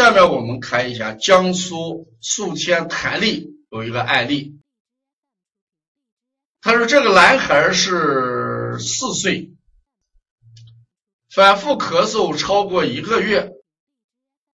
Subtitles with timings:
[0.00, 4.58] 下面我们看一下江苏宿迁谭丽有一个案例。
[6.62, 9.50] 他说这个男孩是四岁，
[11.28, 13.52] 反复咳嗽超过一个月，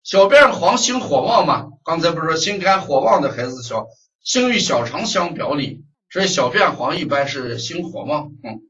[0.01, 1.71] 小便黄心火旺嘛？
[1.83, 3.87] 刚才不是说心肝火旺的孩子小，
[4.21, 8.31] 心与小肠相表里，所以小便黄一般是心火旺。
[8.43, 8.61] 嗯，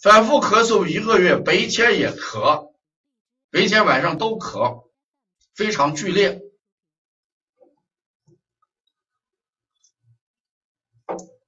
[0.00, 2.67] 反复咳嗽一个月，白天也咳。
[3.50, 4.90] 白天晚上都咳，
[5.54, 6.42] 非常剧烈。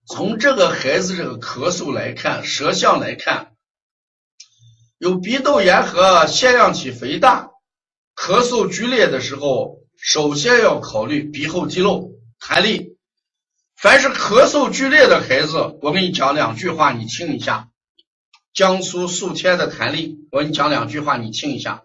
[0.09, 3.55] 从这个孩子这个咳嗽来看，舌象来看，
[4.97, 7.51] 有鼻窦炎和腺样体肥大，
[8.17, 12.97] 咳嗽剧烈的时候，首先要考虑鼻后肌肉弹力。
[13.77, 17.71] 凡是咳嗽剧烈的孩子，我给你讲两句话，你听一下。
[18.55, 21.85] 江苏宿迁的弹力，我给你讲两句话，你听一下。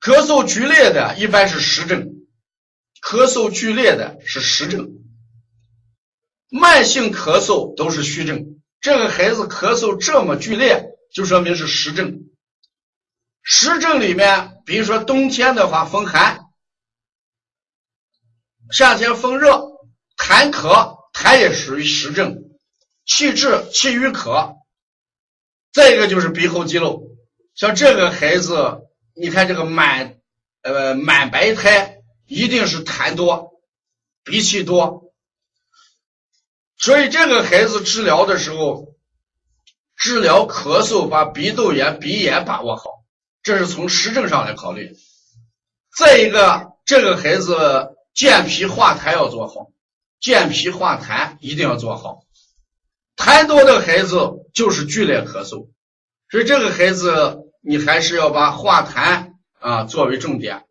[0.00, 2.26] 咳嗽剧烈的一般是实症，
[3.02, 4.90] 咳嗽剧烈的是实症，
[6.48, 8.60] 慢性咳嗽都是虚症。
[8.80, 12.28] 这个孩子咳嗽这么剧烈，就说明是实症。
[13.42, 16.40] 实症里面，比如说冬天的话风寒，
[18.70, 19.60] 夏天风热，
[20.16, 22.44] 痰咳，痰也属于实症，
[23.06, 24.56] 气滞、气郁咳。
[25.72, 27.16] 再一个就是鼻后肌肉，
[27.56, 28.82] 像这个孩子。
[29.18, 30.18] 你看这个满，
[30.60, 33.62] 呃满白胎一定是痰多，
[34.24, 35.14] 鼻气多，
[36.76, 38.94] 所以这个孩子治疗的时候，
[39.96, 43.06] 治疗咳嗽把鼻窦炎、鼻炎把握好，
[43.42, 44.94] 这是从实证上来考虑。
[45.96, 49.70] 再一个，这个孩子健脾化痰要做好，
[50.20, 52.20] 健脾化痰一定要做好。
[53.16, 54.18] 痰多的孩子
[54.52, 55.70] 就是剧烈咳嗽，
[56.28, 57.45] 所以这个孩子。
[57.68, 60.66] 你还是要把化痰啊作为重点，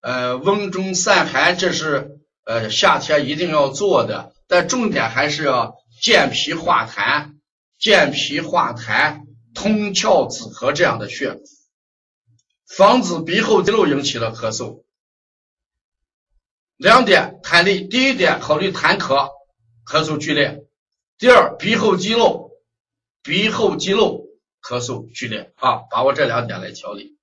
[0.00, 7.34] 呃，温中散寒，这是呃夏天一定要做的，但重点还是要健脾化痰，
[7.78, 11.40] 健脾化痰，通窍止咳这样的穴，
[12.66, 14.82] 防止鼻后肌肉引起的咳嗽。
[16.78, 19.28] 两点弹力，第一点考虑痰咳，
[19.86, 20.64] 咳嗽剧烈；
[21.18, 22.52] 第二鼻后肌肉，
[23.22, 24.23] 鼻后肌肉。
[24.64, 27.13] 咳嗽剧烈啊，把握这两点来调理。